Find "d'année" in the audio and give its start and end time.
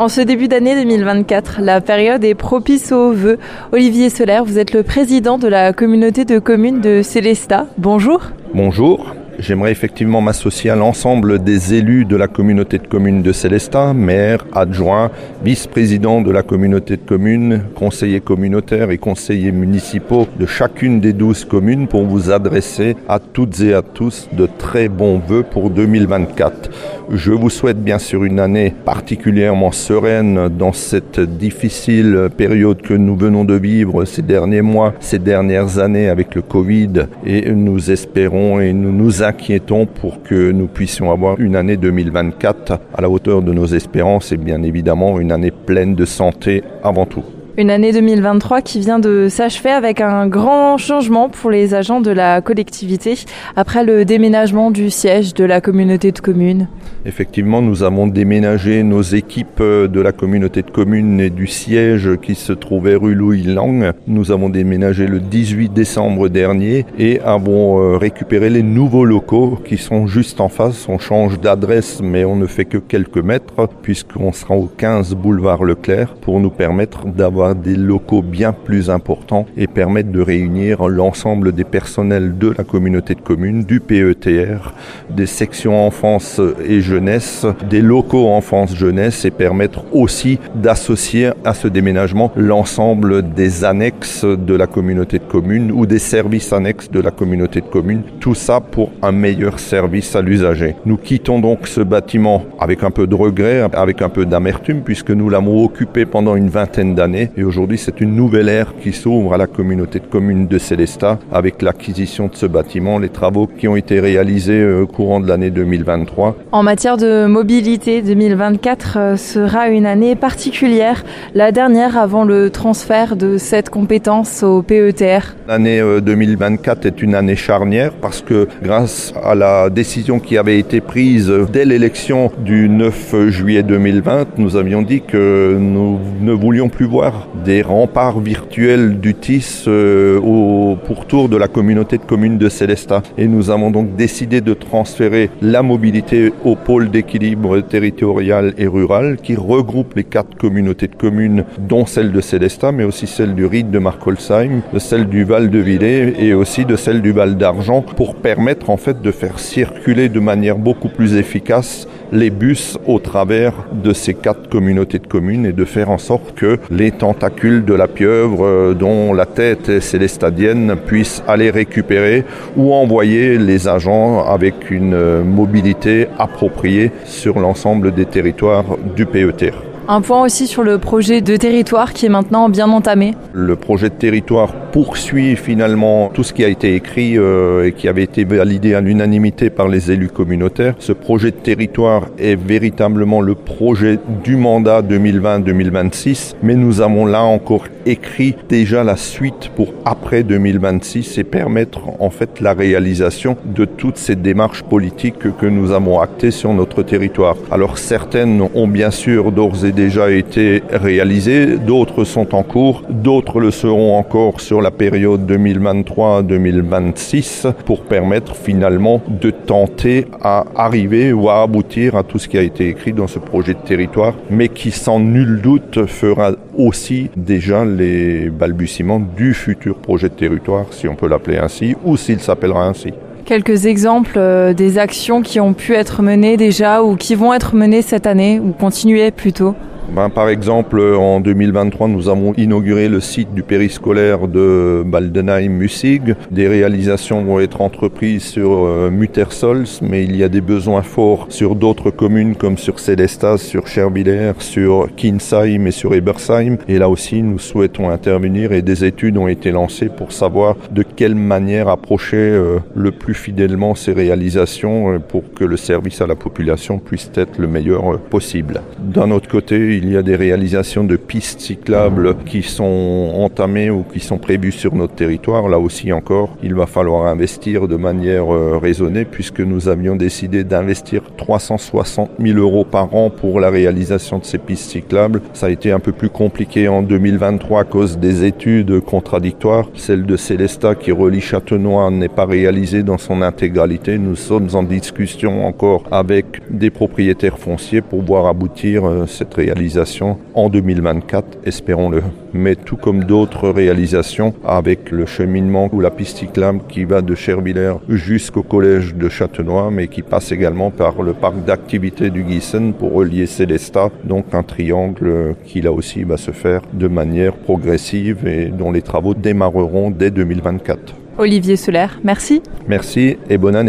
0.48-0.74